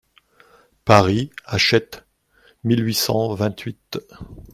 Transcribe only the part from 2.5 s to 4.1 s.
mille huit cent vingt-huit.